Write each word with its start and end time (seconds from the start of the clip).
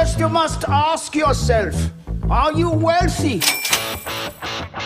First, 0.00 0.18
you 0.18 0.30
must 0.30 0.64
ask 0.66 1.14
yourself 1.14 1.76
Are 2.30 2.58
you 2.58 2.70
wealthy? 2.70 3.40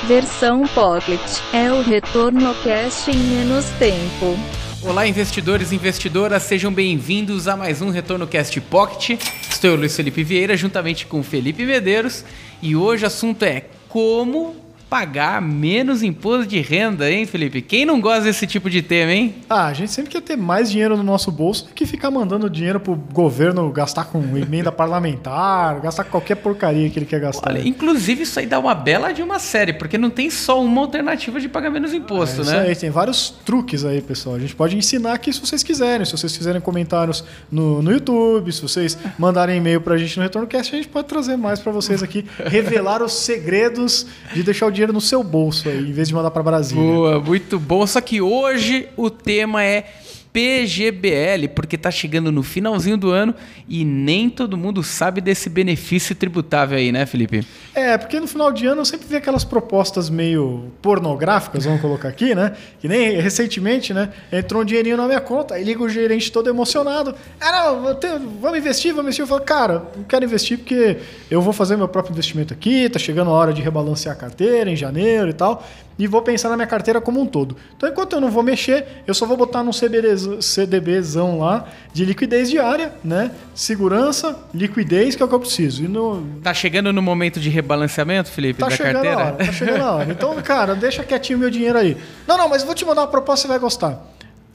Versão 0.08 0.66
Pocket 0.66 1.20
é 1.52 1.70
o 1.70 1.82
retorno 1.82 2.52
cash 2.64 3.06
em 3.06 3.16
menos 3.16 3.64
tempo. 3.78 4.36
Olá, 4.82 5.06
investidores 5.06 5.70
e 5.70 5.76
investidoras, 5.76 6.42
sejam 6.42 6.72
bem-vindos 6.72 7.46
a 7.46 7.56
mais 7.56 7.80
um 7.80 7.90
Retorno 7.90 8.26
Cast 8.26 8.60
Pocket. 8.62 9.20
Estou 9.48 9.70
eu, 9.70 9.76
Luiz 9.76 9.94
Felipe 9.94 10.24
Vieira, 10.24 10.56
juntamente 10.56 11.06
com 11.06 11.22
Felipe 11.22 11.64
Medeiros, 11.64 12.24
e 12.60 12.74
hoje 12.74 13.04
o 13.04 13.06
assunto 13.06 13.44
é 13.44 13.66
como 13.88 14.63
pagar 14.94 15.42
menos 15.42 16.04
imposto 16.04 16.46
de 16.46 16.60
renda, 16.60 17.10
hein, 17.10 17.26
Felipe? 17.26 17.60
Quem 17.60 17.84
não 17.84 18.00
gosta 18.00 18.20
desse 18.20 18.46
tipo 18.46 18.70
de 18.70 18.80
tema, 18.80 19.10
hein? 19.10 19.34
Ah, 19.50 19.66
a 19.66 19.72
gente 19.72 19.90
sempre 19.90 20.08
quer 20.08 20.22
ter 20.22 20.36
mais 20.36 20.70
dinheiro 20.70 20.96
no 20.96 21.02
nosso 21.02 21.32
bolso 21.32 21.66
do 21.66 21.72
que 21.72 21.84
ficar 21.84 22.12
mandando 22.12 22.48
dinheiro 22.48 22.78
pro 22.78 22.94
governo 22.94 23.68
gastar 23.72 24.04
com 24.04 24.20
emenda 24.36 24.70
parlamentar, 24.72 25.80
gastar 25.80 26.04
qualquer 26.04 26.36
porcaria 26.36 26.88
que 26.88 26.96
ele 26.96 27.06
quer 27.06 27.18
gastar. 27.18 27.50
Olha, 27.50 27.68
inclusive 27.68 28.22
isso 28.22 28.38
aí 28.38 28.46
dá 28.46 28.56
uma 28.56 28.72
bela 28.72 29.10
de 29.10 29.20
uma 29.20 29.40
série, 29.40 29.72
porque 29.72 29.98
não 29.98 30.10
tem 30.10 30.30
só 30.30 30.62
uma 30.62 30.82
alternativa 30.82 31.40
de 31.40 31.48
pagar 31.48 31.70
menos 31.70 31.92
imposto, 31.92 32.42
é, 32.42 32.44
né? 32.44 32.58
Aí, 32.68 32.76
tem 32.76 32.90
vários 32.90 33.30
truques 33.44 33.84
aí, 33.84 34.00
pessoal. 34.00 34.36
A 34.36 34.38
gente 34.38 34.54
pode 34.54 34.76
ensinar 34.76 35.14
aqui 35.14 35.32
se 35.32 35.40
vocês 35.40 35.64
quiserem. 35.64 36.06
Se 36.06 36.12
vocês 36.12 36.36
fizerem 36.36 36.60
comentários 36.60 37.24
no, 37.50 37.82
no 37.82 37.90
YouTube, 37.90 38.52
se 38.52 38.62
vocês 38.62 38.96
mandarem 39.18 39.56
e-mail 39.56 39.80
pra 39.80 39.96
gente 39.96 40.16
no 40.18 40.22
Retorno 40.22 40.46
Cast, 40.46 40.72
a 40.72 40.76
gente 40.76 40.88
pode 40.88 41.08
trazer 41.08 41.36
mais 41.36 41.58
para 41.58 41.72
vocês 41.72 42.00
aqui, 42.00 42.24
revelar 42.46 43.02
os 43.02 43.12
segredos 43.12 44.06
de 44.32 44.44
deixar 44.44 44.68
o 44.68 44.70
dinheiro 44.70 44.83
no 44.92 45.00
seu 45.00 45.22
bolso 45.22 45.68
aí, 45.68 45.88
em 45.88 45.92
vez 45.92 46.08
de 46.08 46.14
mandar 46.14 46.30
para 46.30 46.42
Brasília. 46.42 46.82
Boa, 46.82 47.20
muito 47.20 47.58
bom. 47.58 47.86
Só 47.86 48.00
que 48.00 48.20
hoje 48.20 48.88
o 48.96 49.10
tema 49.10 49.62
é 49.62 49.86
PGBL, 50.34 51.46
porque 51.54 51.76
está 51.76 51.92
chegando 51.92 52.32
no 52.32 52.42
finalzinho 52.42 52.96
do 52.96 53.12
ano 53.12 53.32
e 53.68 53.84
nem 53.84 54.28
todo 54.28 54.56
mundo 54.56 54.82
sabe 54.82 55.20
desse 55.20 55.48
benefício 55.48 56.12
tributável 56.12 56.76
aí, 56.76 56.90
né, 56.90 57.06
Felipe? 57.06 57.46
É, 57.72 57.96
porque 57.96 58.18
no 58.18 58.26
final 58.26 58.50
de 58.50 58.66
ano 58.66 58.80
eu 58.80 58.84
sempre 58.84 59.06
vi 59.06 59.14
aquelas 59.14 59.44
propostas 59.44 60.10
meio 60.10 60.72
pornográficas, 60.82 61.64
vamos 61.64 61.80
colocar 61.80 62.08
aqui, 62.08 62.34
né? 62.34 62.56
Que 62.80 62.88
nem 62.88 63.20
recentemente, 63.20 63.94
né? 63.94 64.12
Entrou 64.32 64.62
um 64.62 64.64
dinheirinho 64.64 64.96
na 64.96 65.06
minha 65.06 65.20
conta, 65.20 65.54
aí 65.54 65.62
liga 65.62 65.80
o 65.80 65.88
gerente 65.88 66.32
todo 66.32 66.50
emocionado. 66.50 67.14
Não, 67.40 67.96
vamos 68.40 68.58
investir, 68.58 68.90
vamos 68.90 69.04
investir. 69.04 69.22
Eu 69.22 69.28
falo, 69.28 69.42
cara, 69.42 69.84
não 69.96 70.02
quero 70.02 70.24
investir 70.24 70.58
porque 70.58 70.96
eu 71.30 71.40
vou 71.40 71.52
fazer 71.52 71.76
meu 71.76 71.86
próprio 71.86 72.12
investimento 72.12 72.52
aqui, 72.52 72.88
tá 72.88 72.98
chegando 72.98 73.30
a 73.30 73.34
hora 73.34 73.52
de 73.52 73.62
rebalancear 73.62 74.16
a 74.16 74.18
carteira 74.18 74.68
em 74.68 74.74
janeiro 74.74 75.30
e 75.30 75.32
tal 75.32 75.64
e 75.98 76.06
vou 76.06 76.22
pensar 76.22 76.48
na 76.48 76.56
minha 76.56 76.66
carteira 76.66 77.00
como 77.00 77.20
um 77.20 77.26
todo. 77.26 77.56
Então, 77.76 77.88
enquanto 77.88 78.14
eu 78.14 78.20
não 78.20 78.30
vou 78.30 78.42
mexer, 78.42 78.86
eu 79.06 79.14
só 79.14 79.26
vou 79.26 79.36
botar 79.36 79.62
num 79.62 79.72
CDBzão 79.72 81.38
lá 81.38 81.68
de 81.92 82.04
liquidez 82.04 82.50
diária, 82.50 82.92
né? 83.04 83.30
Segurança, 83.54 84.36
liquidez, 84.52 85.14
que 85.14 85.22
é 85.22 85.26
o 85.26 85.28
que 85.28 85.34
eu 85.34 85.40
preciso. 85.40 85.84
E 85.84 85.88
no... 85.88 86.26
Tá 86.42 86.52
chegando 86.52 86.92
no 86.92 87.02
momento 87.02 87.38
de 87.38 87.48
rebalanceamento, 87.48 88.30
Felipe, 88.30 88.58
tá 88.58 88.68
da 88.68 88.76
chegando 88.76 88.94
carteira? 88.94 89.18
Hora, 89.18 89.32
tá 89.32 89.52
chegando 89.52 89.82
a 89.82 89.92
hora. 89.92 90.10
Então, 90.10 90.42
cara, 90.42 90.74
deixa 90.74 91.04
quietinho 91.04 91.38
meu 91.38 91.50
dinheiro 91.50 91.78
aí. 91.78 91.96
Não, 92.26 92.36
não, 92.36 92.48
mas 92.48 92.62
eu 92.62 92.66
vou 92.66 92.74
te 92.74 92.84
mandar 92.84 93.02
uma 93.02 93.08
proposta, 93.08 93.42
você 93.42 93.48
vai 93.48 93.58
gostar. 93.58 94.04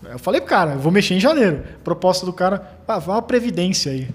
Eu 0.04 0.20
falei 0.20 0.42
pro 0.42 0.50
cara, 0.50 0.76
vou 0.76 0.92
mexer 0.92 1.14
em 1.14 1.20
janeiro. 1.20 1.64
Proposta 1.84 2.26
do 2.26 2.34
cara, 2.34 2.80
ah, 2.88 3.00
vai 3.00 3.16
uma 3.16 3.22
previdência 3.22 3.92
aí. 3.92 4.08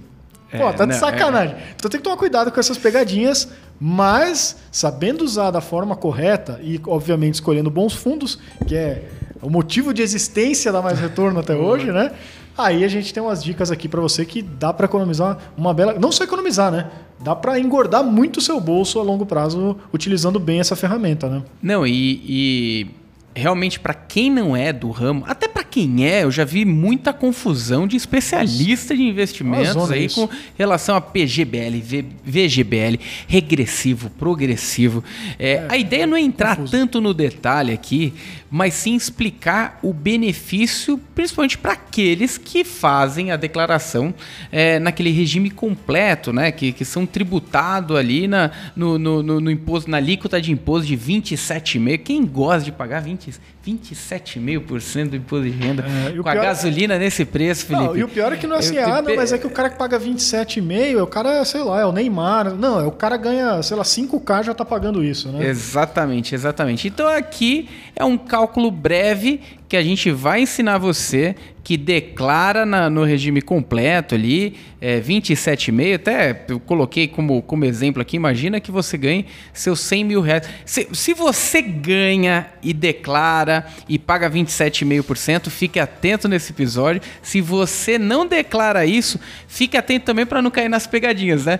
Pô, 0.59 0.73
tá 0.73 0.85
de 0.85 0.93
não, 0.93 0.99
sacanagem. 0.99 1.57
É... 1.57 1.63
Então 1.75 1.91
tem 1.91 1.99
que 1.99 2.05
tomar 2.05 2.17
cuidado 2.17 2.51
com 2.51 2.61
essas 2.61 2.79
pegadinhas, 2.79 3.49
mas 3.87 4.57
sabendo 4.73 5.23
usar 5.23 5.51
da 5.51 5.61
forma 5.61 5.95
correta 5.95 6.59
e, 6.63 6.81
obviamente, 6.87 7.35
escolhendo 7.35 7.71
bons 7.71 7.93
fundos, 7.93 8.39
que 8.67 8.75
é 8.75 9.03
o 9.43 9.51
motivo 9.51 9.93
de 9.93 10.01
existência 10.01 10.73
da 10.73 10.81
Mais 10.81 10.99
Retorno 10.99 11.39
até 11.39 11.55
hoje, 11.55 11.93
né? 11.93 12.13
Aí 12.57 12.83
a 12.83 12.89
gente 12.89 13.13
tem 13.13 13.23
umas 13.23 13.45
dicas 13.45 13.71
aqui 13.71 13.87
para 13.87 14.01
você 14.01 14.25
que 14.25 14.41
dá 14.41 14.73
para 14.73 14.87
economizar 14.87 15.37
uma 15.55 15.75
bela. 15.75 15.99
Não 16.01 16.11
só 16.11 16.25
economizar, 16.25 16.73
né? 16.73 16.91
Dá 17.21 17.37
para 17.37 17.61
engordar 17.61 18.03
muito 18.03 18.39
o 18.39 18.41
seu 18.41 18.59
bolso 18.59 18.99
a 18.99 19.03
longo 19.03 19.27
prazo 19.27 19.77
utilizando 19.93 20.41
bem 20.41 20.61
essa 20.61 20.75
ferramenta, 20.75 21.29
né? 21.29 21.43
Não, 21.63 21.87
e, 21.87 22.23
e 22.25 22.87
realmente 23.35 23.79
para 23.79 23.93
quem 23.93 24.31
não 24.31 24.57
é 24.57 24.73
do 24.73 24.91
ramo, 24.91 25.25
até 25.27 25.47
para 25.47 25.64
quem 25.75 26.07
é, 26.07 26.23
eu 26.23 26.31
já 26.31 26.45
vi 26.45 26.65
muita 26.65 27.13
confusão 27.13 27.85
de 27.85 27.97
especialista 27.97 28.95
de 28.95 29.03
investimentos 29.03 29.91
aí 29.91 30.09
com 30.09 30.29
relação 30.57 30.95
a 30.95 31.01
PGBL, 31.01 31.83
VGBL, 32.25 33.01
regressivo, 33.27 34.09
progressivo. 34.11 35.03
É, 35.37 35.55
é, 35.55 35.67
a 35.69 35.77
ideia 35.77 36.07
não 36.07 36.17
é 36.17 36.21
entrar 36.21 36.55
confuso. 36.55 36.71
tanto 36.71 37.01
no 37.01 37.13
detalhe 37.13 37.73
aqui, 37.73 38.15
mas 38.49 38.75
sim 38.75 38.95
explicar 38.95 39.81
o 39.83 39.93
benefício, 39.93 40.97
principalmente 41.13 41.59
para 41.59 41.73
aqueles 41.73 42.39
que 42.39 42.63
fazem 42.63 43.33
a 43.33 43.37
declaração 43.37 44.15
é, 44.53 44.79
naquele 44.79 45.11
regime 45.11 45.51
completo, 45.51 46.33
né? 46.33 46.53
Que, 46.53 46.71
que 46.71 46.85
são 46.85 47.05
tributados 47.05 47.97
ali 47.97 48.29
na, 48.29 48.53
no, 48.77 48.97
no, 48.97 49.25
no, 49.25 49.41
no 49.41 49.51
imposto, 49.51 49.91
na 49.91 49.97
alíquota 49.97 50.41
de 50.41 50.53
imposto 50.53 50.87
de 50.87 50.97
27,5%. 50.97 51.99
Quem 51.99 52.25
gosta 52.25 52.67
de 52.67 52.71
pagar 52.71 53.01
20, 53.01 53.33
27,5% 53.67 55.09
do 55.09 55.17
imposto 55.17 55.51
de 55.51 55.64
renda 55.67 55.85
é, 55.85 56.23
com 56.23 56.29
a 56.29 56.35
gasolina 56.35 56.99
nesse 56.99 57.25
preço, 57.25 57.67
Felipe? 57.67 57.87
Não, 57.87 57.97
e 57.97 58.05
o 58.05 58.09
pior 58.09 58.33
é 58.33 58.37
que 58.37 58.47
não 58.47 58.57
é 58.57 58.59
assim, 58.59 58.77
eu, 58.77 58.87
ah, 58.87 59.03
não, 59.03 59.17
mas 59.17 59.33
é 59.33 59.39
que 59.39 59.47
o 59.47 59.51
cara 59.51 59.71
que 59.71 59.79
paga 59.79 59.99
27,5%, 59.99 61.03
o 61.03 61.07
cara, 61.07 61.45
sei 61.45 61.63
lá, 61.63 61.81
é 61.81 61.87
o 61.87 61.93
Neymar. 61.93 62.55
Não, 62.55 62.81
é 62.81 62.85
o 62.85 62.93
cara 62.93 63.17
ganha, 63.17 63.63
sei 63.63 63.77
lá, 63.77 63.83
5K 63.83 64.45
já 64.45 64.55
tá 64.55 64.65
pagando 64.65 65.03
isso, 65.03 65.29
né? 65.29 65.47
Exatamente, 65.47 66.35
exatamente. 66.35 66.89
Então 66.89 67.09
aqui 67.09 67.69
é 67.97 68.05
um 68.05 68.19
cálculo 68.19 68.71
breve 68.71 69.41
que 69.69 69.77
a 69.77 69.83
gente 69.83 70.11
vai 70.11 70.43
ensinar 70.43 70.79
você 70.79 71.35
que 71.65 71.79
declara 71.79 72.67
na, 72.67 72.91
no 72.91 73.05
regime 73.05 73.41
completo 73.41 74.15
ali, 74.15 74.55
é, 74.83 75.01
27,5, 75.01 75.95
até 75.95 76.45
eu 76.49 76.61
coloquei 76.61 77.09
como, 77.09 77.41
como 77.41 77.65
exemplo 77.65 78.03
aqui, 78.03 78.17
imagina 78.17 78.61
que 78.61 78.71
você 78.71 78.99
ganhe 78.99 79.25
seus 79.55 79.81
100 79.81 80.05
mil 80.05 80.21
reais. 80.21 80.47
Se, 80.67 80.87
se 80.93 81.15
você 81.15 81.63
ganha 81.63 82.49
e 82.63 82.75
declara 82.75 83.67
e 83.89 83.99
paga 83.99 84.31
27,5%, 84.31 85.49
fique 85.49 85.81
atento 85.81 86.29
nesse 86.29 86.53
episódio. 86.53 87.01
Se 87.23 87.41
você 87.41 87.99
não 87.99 88.27
declara 88.27 88.85
isso, 88.85 89.19
fique 89.49 89.75
atento 89.75 90.05
também 90.05 90.27
para 90.27 90.43
não 90.43 90.51
cair 90.51 90.69
nas 90.69 90.87
pegadinhas, 90.87 91.47
né? 91.47 91.59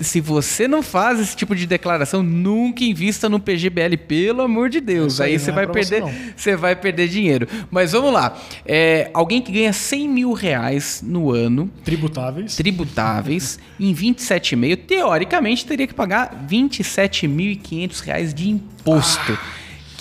Se 0.00 0.20
você 0.20 0.66
não 0.66 0.82
faz 0.82 1.20
esse 1.20 1.36
tipo 1.36 1.54
de 1.54 1.66
declaração, 1.66 2.20
nunca 2.20 2.82
invista 2.82 3.28
no 3.28 3.38
PGBL, 3.38 3.96
pelo 4.08 4.42
amor 4.42 4.68
de 4.68 4.80
Deus. 4.80 5.20
aí, 5.20 5.34
aí 5.34 5.38
você 5.38 5.50
é 5.50 5.54
vai 5.54 5.68
perder, 5.68 6.02
você 6.34 6.56
vai 6.56 6.74
perder 6.74 7.06
dinheiro. 7.06 7.35
Mas 7.70 7.92
vamos 7.92 8.12
lá. 8.12 8.36
É, 8.64 9.10
alguém 9.12 9.40
que 9.40 9.52
ganha 9.52 9.72
100 9.72 10.08
mil 10.08 10.32
reais 10.32 11.02
no 11.04 11.30
ano. 11.30 11.70
Tributáveis. 11.84 12.56
Tributáveis. 12.56 13.58
em 13.78 13.94
27,5, 13.94 14.76
teoricamente 14.86 15.66
teria 15.66 15.86
que 15.86 15.94
pagar 15.94 16.46
27.500 16.48 18.00
reais 18.00 18.34
de 18.34 18.48
imposto. 18.48 19.32
Ah. 19.32 19.55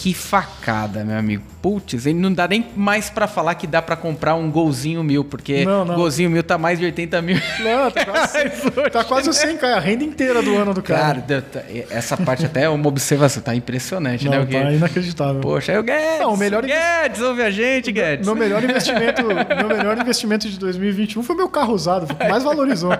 Que 0.06 0.14
facada, 0.14 1.04
meu 1.04 1.18
amigo. 1.18 1.42
Putz, 1.64 2.06
não 2.14 2.32
dá 2.32 2.48
nem 2.48 2.64
mais 2.76 3.10
para 3.10 3.26
falar 3.26 3.56
que 3.56 3.66
dá 3.66 3.82
para 3.82 3.96
comprar 3.96 4.36
um 4.36 4.52
golzinho 4.52 5.04
mil, 5.04 5.24
porque 5.24 5.66
não, 5.66 5.84
não. 5.84 5.96
golzinho 5.96 6.30
mil 6.30 6.44
tá 6.44 6.60
mais 6.60 6.78
de 6.78 6.86
80 6.86 7.24
mil. 7.24 7.38
Não, 7.64 7.90
tá 7.90 8.06
quase, 8.06 8.92
tá 8.92 9.04
quase 9.04 9.34
100, 9.34 9.58
cara. 9.58 9.78
A 9.78 9.80
renda 9.80 10.04
inteira 10.04 10.44
do 10.44 10.56
ano 10.56 10.76
do 10.76 10.84
cara. 10.84 11.22
Cara, 11.22 11.42
tá, 11.42 11.64
essa 11.90 12.16
parte 12.16 12.46
até 12.46 12.66
é 12.66 12.70
uma 12.70 12.88
observação. 12.88 13.42
Tá 13.42 13.56
impressionante, 13.56 14.26
não, 14.26 14.34
né? 14.34 14.40
Porque, 14.42 14.60
tá 14.60 14.72
inacreditável. 14.74 15.42
Poxa, 15.42 15.72
aí 15.72 15.80
o 15.80 15.84
Guedes. 15.84 16.20
Não, 16.20 16.36
o 16.36 16.38
melhor 16.38 16.64
Guedes, 16.64 17.22
ouve 17.22 17.42
a 17.42 17.50
gente, 17.50 17.92
Guedes. 17.92 18.28
Meu 18.28 18.36
melhor 18.36 18.64
investimento, 18.64 19.24
meu 19.24 19.68
melhor 19.76 19.98
investimento 19.98 20.48
de 20.48 20.60
2021 20.60 21.24
foi 21.24 21.36
meu 21.36 21.50
carro 21.50 21.74
usado, 21.74 22.06
foi 22.06 22.16
o 22.16 22.20
que 22.20 22.28
mais 22.28 22.44
valorizou. 22.44 22.92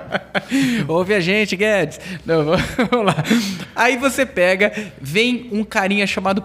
ouve 0.90 1.14
a 1.14 1.20
gente, 1.20 1.56
Guedes. 1.56 2.00
Não, 2.26 2.46
vamos 2.90 3.06
lá. 3.06 3.24
Aí 3.76 3.96
você 3.96 4.26
pega, 4.26 4.74
vem 5.00 5.50
um 5.52 5.64
carinha 5.64 6.08
chamado 6.08 6.42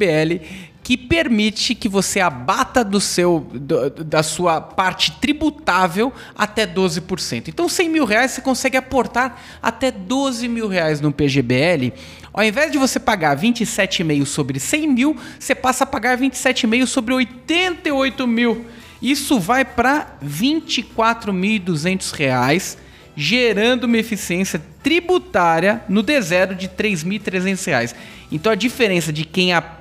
PGBL 0.00 0.40
que 0.82 0.96
permite 0.96 1.74
que 1.74 1.88
você 1.88 2.18
abata 2.20 2.82
do 2.82 3.00
seu, 3.00 3.46
do, 3.52 3.90
da 3.90 4.22
sua 4.22 4.60
parte 4.60 5.12
tributável 5.20 6.12
até 6.34 6.66
12%. 6.66 7.48
Então, 7.48 7.68
100 7.68 7.88
mil 7.88 8.04
reais 8.04 8.32
você 8.32 8.40
consegue 8.40 8.76
aportar 8.76 9.40
até 9.62 9.92
12 9.92 10.48
mil 10.48 10.66
reais 10.66 11.00
no 11.00 11.12
PGBL. 11.12 11.92
Ao 12.32 12.42
invés 12.42 12.72
de 12.72 12.78
você 12.78 12.98
pagar 12.98 13.36
27,5 13.36 14.24
sobre 14.24 14.58
100 14.58 14.88
mil, 14.88 15.16
você 15.38 15.54
passa 15.54 15.84
a 15.84 15.86
pagar 15.86 16.18
27,5 16.18 16.86
sobre 16.86 17.14
88 17.14 18.26
mil. 18.26 18.64
Isso 19.00 19.38
vai 19.38 19.64
para 19.64 20.18
24.200 20.24 22.12
reais, 22.12 22.76
gerando 23.14 23.84
uma 23.84 23.98
eficiência 23.98 24.60
tributária 24.82 25.84
no 25.88 26.02
D0 26.02 26.56
de 26.56 26.68
3.300 26.68 27.66
reais. 27.66 27.94
Então 28.32 28.50
a 28.50 28.56
diferença 28.56 29.12
de 29.12 29.24
quem 29.24 29.52
aplica 29.52 29.79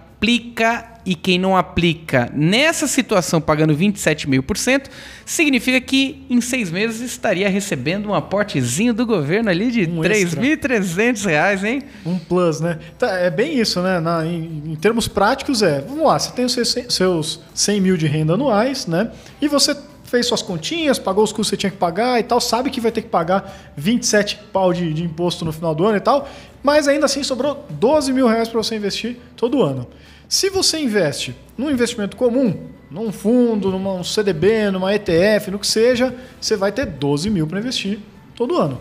e 1.06 1.16
quem 1.16 1.40
não 1.40 1.56
aplica 1.58 2.30
nessa 2.34 2.88
situação 2.88 3.40
pagando 3.40 3.76
27,5%, 3.76 4.88
significa 5.26 5.80
que 5.82 6.26
em 6.30 6.42
seis 6.42 6.70
meses 6.70 7.02
estaria 7.02 7.50
recebendo 7.50 8.10
um 8.10 8.14
aportezinho 8.14 8.94
do 8.94 9.06
governo 9.06 9.50
ali 9.50 9.72
de 9.72 9.90
um 9.90 10.02
3.300 10.02 11.26
reais, 11.26 11.64
hein? 11.64 11.82
Um 12.06 12.20
plus, 12.20 12.60
né? 12.60 12.78
Tá, 12.98 13.12
é 13.18 13.30
bem 13.30 13.58
isso, 13.58 13.82
né? 13.82 14.00
Na, 14.00 14.26
em, 14.26 14.64
em, 14.68 14.76
termos 14.76 15.08
práticos 15.08 15.62
é, 15.62 15.82
vamos 15.82 16.06
lá, 16.06 16.20
você 16.20 16.32
tem 16.32 16.46
os 16.46 16.54
seus, 16.54 16.86
seus 16.90 17.40
100 17.54 17.82
mil 17.82 17.98
de 17.98 18.06
renda 18.06 18.34
anuais, 18.34 18.86
né? 18.86 19.10
E 19.42 19.48
você 19.48 19.76
fez 20.10 20.26
suas 20.26 20.42
continhas, 20.42 20.98
pagou 20.98 21.24
os 21.24 21.32
custos 21.32 21.50
que 21.50 21.56
você 21.56 21.58
tinha 21.58 21.72
que 21.72 21.78
pagar 21.78 22.20
e 22.20 22.24
tal, 22.24 22.42
sabe 22.42 22.70
que 22.70 22.82
vai 22.82 22.92
ter 22.92 23.02
que 23.02 23.10
pagar 23.10 23.72
27 23.78 24.40
pau 24.52 24.74
de, 24.74 24.94
de 24.94 25.04
imposto 25.04 25.46
no 25.46 25.52
final 25.52 25.74
do 25.76 25.86
ano 25.86 25.98
e 25.98 26.02
tal, 26.02 26.28
mas 26.64 26.88
ainda 26.88 27.06
assim 27.06 27.24
sobrou 27.24 27.66
12 27.70 28.12
mil 28.12 28.28
reais 28.28 28.50
para 28.50 28.62
você 28.62 28.76
investir 28.76 29.18
todo 29.36 29.62
ano. 29.62 29.88
Se 30.28 30.50
você 30.50 30.80
investe 30.80 31.36
num 31.58 31.72
investimento 31.72 32.18
comum, 32.18 32.68
num 32.90 33.12
fundo, 33.12 33.72
num 33.72 34.04
CDB, 34.04 34.72
numa 34.72 34.94
ETF, 34.94 35.52
no 35.52 35.60
que 35.60 35.68
seja, 35.68 36.14
você 36.40 36.56
vai 36.56 36.72
ter 36.72 36.86
12 36.86 37.30
mil 37.30 37.48
para 37.48 37.60
investir 37.60 38.00
todo 38.36 38.58
ano. 38.58 38.80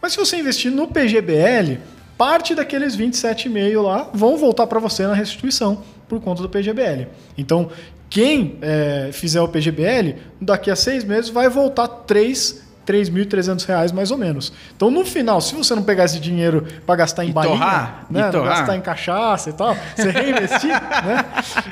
Mas 0.00 0.12
se 0.12 0.18
você 0.18 0.36
investir 0.36 0.70
no 0.70 0.88
PGBL, 0.88 1.78
parte 2.18 2.54
daqueles 2.54 2.96
27,5 2.96 3.82
lá 3.82 4.10
vão 4.12 4.36
voltar 4.36 4.66
para 4.66 4.80
você 4.80 5.06
na 5.06 5.14
restituição 5.14 5.82
por 6.12 6.20
conta 6.20 6.42
do 6.42 6.48
PGBL. 6.50 7.06
Então, 7.38 7.70
quem 8.10 8.58
é, 8.60 9.08
fizer 9.12 9.40
o 9.40 9.48
PGBL, 9.48 10.16
daqui 10.38 10.70
a 10.70 10.76
seis 10.76 11.04
meses 11.04 11.30
vai 11.30 11.48
voltar 11.48 11.88
3 11.88 12.60
3.300 12.84 13.64
reais 13.64 13.92
mais 13.92 14.10
ou 14.10 14.18
menos. 14.18 14.52
Então, 14.76 14.90
no 14.90 15.04
final, 15.04 15.40
se 15.40 15.54
você 15.54 15.72
não 15.72 15.84
pegar 15.84 16.04
esse 16.04 16.18
dinheiro 16.18 16.66
para 16.84 16.96
gastar 16.96 17.24
em 17.24 17.28
E 17.28 17.32
balinha, 17.32 17.54
torrar, 17.54 18.06
né, 18.10 18.30
gastar 18.32 18.76
em 18.76 18.80
cachaça 18.80 19.50
e 19.50 19.52
tal, 19.52 19.76
você 19.94 20.10
reinvestir, 20.10 20.68
né? 21.06 21.24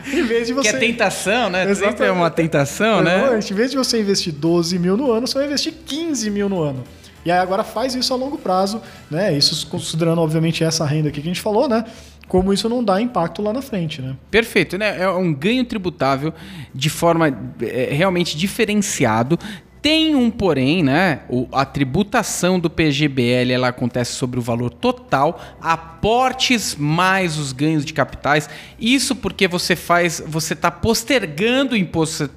Em 0.07 0.23
vez 0.23 0.47
de 0.47 0.55
Que 0.55 0.63
você... 0.63 0.69
é 0.69 0.79
tentação, 0.79 1.51
né? 1.51 1.67
Sempre 1.67 1.85
é 1.85 1.89
Exatamente. 1.89 2.17
uma 2.17 2.31
tentação, 2.31 3.03
né? 3.03 3.17
Exatamente. 3.17 3.53
Em 3.53 3.57
vez 3.57 3.71
de 3.73 3.77
você 3.77 4.01
investir 4.01 4.33
12 4.33 4.79
mil 4.79 4.97
no 4.97 5.11
ano, 5.11 5.27
você 5.27 5.35
vai 5.35 5.47
investir 5.47 5.75
15 5.85 6.31
mil 6.31 6.49
no 6.49 6.63
ano. 6.63 6.85
E 7.25 7.31
aí 7.31 7.39
agora 7.39 7.65
faz 7.65 7.95
isso 7.97 8.15
a 8.15 8.17
longo 8.17 8.39
prazo, 8.39 8.81
né? 9.11 9.37
Isso 9.37 9.67
considerando, 9.67 10.21
obviamente, 10.21 10.63
essa 10.63 10.87
renda 10.87 11.09
aqui 11.09 11.21
que 11.21 11.29
a 11.29 11.31
gente 11.31 11.43
falou, 11.43 11.69
né? 11.69 11.85
Como 12.31 12.53
isso 12.53 12.69
não 12.69 12.83
dá 12.85 13.03
impacto 13.03 13.43
lá 13.43 13.53
na 13.53 13.61
frente, 13.61 14.01
né? 14.01 14.15
Perfeito, 14.31 14.79
né? 14.79 15.03
É 15.03 15.09
um 15.11 15.35
ganho 15.35 15.65
tributável 15.65 16.33
de 16.73 16.89
forma 16.89 17.27
é, 17.61 17.89
realmente 17.91 18.39
diferenciado. 18.39 19.37
Tem 19.83 20.15
um 20.15 20.31
porém, 20.31 20.81
né? 20.83 21.23
O- 21.29 21.49
a 21.51 21.65
tributação 21.65 22.61
do 22.61 22.71
PGBL 22.71 23.51
ela 23.53 23.67
acontece 23.69 24.13
sobre 24.13 24.39
o 24.39 24.43
valor 24.43 24.71
total, 24.71 25.41
aportes 25.61 26.77
mais 26.77 27.37
os 27.37 27.53
ganhos 27.53 27.85
de 27.85 27.93
capitais. 27.93 28.49
Isso 28.79 29.17
porque 29.17 29.49
você 29.49 29.75
faz, 29.75 30.23
você 30.25 30.55
está 30.55 30.71
postergando 30.71 31.75
o 31.75 31.77
imposto 31.77 32.31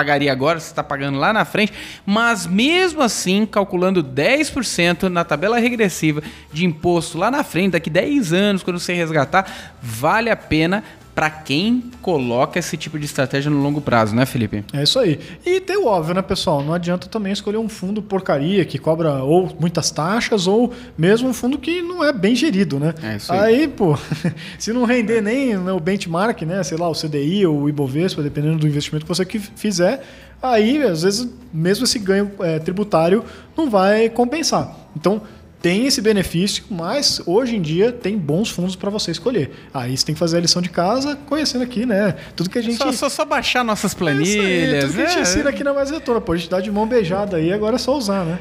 pagaria 0.00 0.32
agora, 0.32 0.58
você 0.58 0.70
está 0.70 0.82
pagando 0.82 1.18
lá 1.18 1.30
na 1.30 1.44
frente, 1.44 1.74
mas 2.06 2.46
mesmo 2.46 3.02
assim, 3.02 3.44
calculando 3.44 4.02
10% 4.02 5.10
na 5.10 5.24
tabela 5.24 5.58
regressiva 5.58 6.22
de 6.50 6.64
imposto 6.64 7.18
lá 7.18 7.30
na 7.30 7.44
frente, 7.44 7.72
daqui 7.72 7.90
10 7.90 8.32
anos, 8.32 8.62
quando 8.62 8.80
você 8.80 8.94
resgatar, 8.94 9.74
vale 9.82 10.30
a 10.30 10.36
pena 10.36 10.82
para 11.14 11.28
quem 11.28 11.90
coloca 12.00 12.58
esse 12.58 12.76
tipo 12.76 12.98
de 12.98 13.04
estratégia 13.04 13.50
no 13.50 13.60
longo 13.62 13.80
prazo, 13.80 14.14
né, 14.14 14.24
Felipe? 14.24 14.64
É 14.72 14.82
isso 14.82 14.98
aí. 14.98 15.18
E 15.44 15.60
tem 15.60 15.76
o 15.76 15.86
óbvio, 15.86 16.14
né, 16.14 16.22
pessoal? 16.22 16.62
Não 16.62 16.72
adianta 16.72 17.08
também 17.08 17.32
escolher 17.32 17.58
um 17.58 17.68
fundo 17.68 18.00
porcaria 18.00 18.64
que 18.64 18.78
cobra 18.78 19.22
ou 19.22 19.54
muitas 19.58 19.90
taxas 19.90 20.46
ou 20.46 20.72
mesmo 20.96 21.28
um 21.28 21.34
fundo 21.34 21.58
que 21.58 21.82
não 21.82 22.04
é 22.04 22.12
bem 22.12 22.34
gerido, 22.34 22.78
né? 22.78 22.94
É 23.02 23.16
isso 23.16 23.32
aí. 23.32 23.54
aí, 23.62 23.68
pô, 23.68 23.98
se 24.58 24.72
não 24.72 24.84
render 24.84 25.20
nem 25.20 25.56
né, 25.56 25.72
o 25.72 25.80
benchmark, 25.80 26.42
né, 26.42 26.62
sei 26.62 26.78
lá, 26.78 26.88
o 26.88 26.94
CDI 26.94 27.46
ou 27.46 27.62
o 27.62 27.68
Ibovespa, 27.68 28.22
dependendo 28.22 28.58
do 28.58 28.66
investimento 28.66 29.04
que 29.04 29.08
você 29.08 29.24
que 29.24 29.38
fizer, 29.38 30.02
aí 30.42 30.82
às 30.82 31.02
vezes 31.02 31.28
mesmo 31.52 31.84
esse 31.84 31.98
ganho 31.98 32.30
é, 32.40 32.58
tributário 32.58 33.24
não 33.56 33.68
vai 33.68 34.08
compensar. 34.08 34.76
Então, 34.96 35.22
tem 35.62 35.86
esse 35.86 36.00
benefício, 36.00 36.64
mas 36.70 37.20
hoje 37.26 37.56
em 37.56 37.60
dia 37.60 37.92
tem 37.92 38.16
bons 38.16 38.50
fundos 38.50 38.74
para 38.74 38.88
você 38.88 39.10
escolher. 39.10 39.50
Aí 39.74 39.96
você 39.96 40.06
tem 40.06 40.14
que 40.14 40.18
fazer 40.18 40.38
a 40.38 40.40
lição 40.40 40.62
de 40.62 40.70
casa, 40.70 41.16
conhecendo 41.26 41.62
aqui, 41.62 41.84
né? 41.84 42.16
Tudo 42.34 42.48
que 42.48 42.58
a 42.58 42.62
gente 42.62 42.76
Só, 42.76 42.90
só, 42.92 43.08
só 43.08 43.24
baixar 43.24 43.62
nossas 43.62 43.92
planilhas. 43.92 44.28
isso 44.28 44.40
aí, 44.40 44.80
tudo 44.80 44.94
que 44.94 45.02
a 45.02 45.06
gente 45.06 45.16
né? 45.16 45.22
ensina 45.22 45.50
aqui 45.50 45.62
na 45.62 45.74
Mais 45.74 45.90
Retorno. 45.90 46.20
Pô, 46.20 46.32
a 46.32 46.36
gente 46.36 46.48
dá 46.48 46.60
de 46.60 46.70
mão 46.70 46.86
beijada 46.86 47.36
aí, 47.36 47.52
agora 47.52 47.76
é 47.76 47.78
só 47.78 47.96
usar, 47.96 48.24
né? 48.24 48.38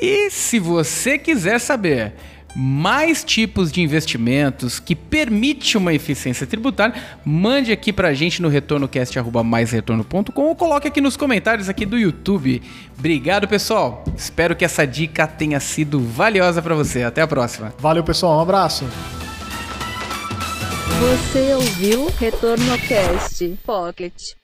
E 0.00 0.30
se 0.30 0.58
você 0.58 1.18
quiser 1.18 1.58
saber 1.58 2.14
mais 2.54 3.24
tipos 3.24 3.72
de 3.72 3.80
investimentos 3.80 4.78
que 4.78 4.94
permite 4.94 5.76
uma 5.76 5.92
eficiência 5.94 6.46
tributária, 6.46 6.94
mande 7.24 7.72
aqui 7.72 7.92
pra 7.92 8.12
gente 8.14 8.42
no 8.42 8.48
retornocast@maisretorno.com 8.48 10.42
ou 10.42 10.56
coloque 10.56 10.88
aqui 10.88 11.00
nos 11.00 11.16
comentários 11.16 11.68
aqui 11.68 11.86
do 11.86 11.98
YouTube. 11.98 12.62
Obrigado, 12.98 13.48
pessoal. 13.48 14.04
Espero 14.16 14.54
que 14.54 14.64
essa 14.64 14.86
dica 14.86 15.26
tenha 15.26 15.60
sido 15.60 16.00
valiosa 16.00 16.60
pra 16.60 16.74
você. 16.74 17.02
Até 17.02 17.22
a 17.22 17.26
próxima. 17.26 17.72
Valeu, 17.78 18.04
pessoal. 18.04 18.38
Um 18.38 18.42
abraço. 18.42 18.84
Você 21.00 21.54
ouviu 21.54 22.06
Retorno 22.18 22.78
Cast 22.78 23.58
Pocket. 23.64 24.41